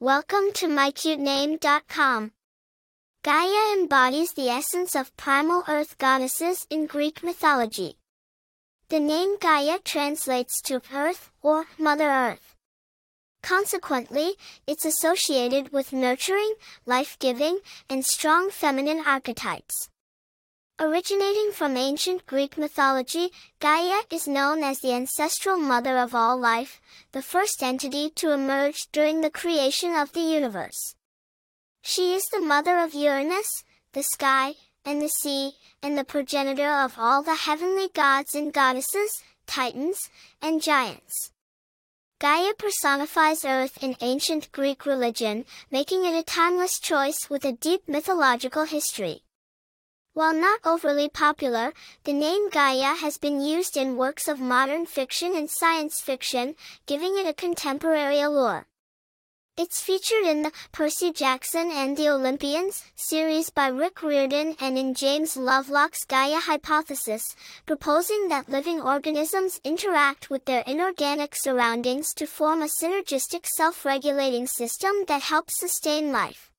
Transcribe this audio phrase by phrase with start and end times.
[0.00, 2.30] Welcome to mycutename.com.
[3.24, 7.98] Gaia embodies the essence of primal earth goddesses in Greek mythology.
[8.90, 12.54] The name Gaia translates to earth or Mother Earth.
[13.42, 14.34] Consequently,
[14.68, 16.54] it's associated with nurturing,
[16.86, 17.58] life-giving,
[17.90, 19.88] and strong feminine archetypes.
[20.80, 26.80] Originating from ancient Greek mythology, Gaia is known as the ancestral mother of all life,
[27.10, 30.94] the first entity to emerge during the creation of the universe.
[31.82, 36.94] She is the mother of Uranus, the sky, and the sea, and the progenitor of
[36.96, 40.08] all the heavenly gods and goddesses, titans,
[40.40, 41.32] and giants.
[42.20, 47.88] Gaia personifies Earth in ancient Greek religion, making it a timeless choice with a deep
[47.88, 49.22] mythological history.
[50.18, 51.72] While not overly popular,
[52.02, 57.16] the name Gaia has been used in works of modern fiction and science fiction, giving
[57.16, 58.66] it a contemporary allure.
[59.56, 64.92] It's featured in the Percy Jackson and the Olympians series by Rick Riordan and in
[64.92, 72.62] James Lovelock's Gaia hypothesis, proposing that living organisms interact with their inorganic surroundings to form
[72.62, 76.50] a synergistic self-regulating system that helps sustain life.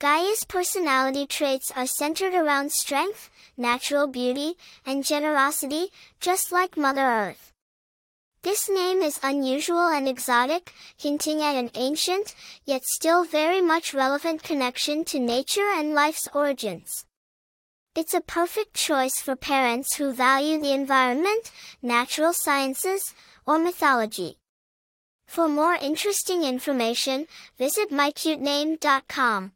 [0.00, 4.54] Gaia's personality traits are centered around strength, natural beauty,
[4.86, 5.88] and generosity,
[6.20, 7.52] just like Mother Earth.
[8.42, 14.44] This name is unusual and exotic, hinting at an ancient, yet still very much relevant
[14.44, 17.04] connection to nature and life's origins.
[17.96, 21.50] It's a perfect choice for parents who value the environment,
[21.82, 23.02] natural sciences,
[23.44, 24.38] or mythology.
[25.26, 27.26] For more interesting information,
[27.58, 29.52] visit mycutename.com.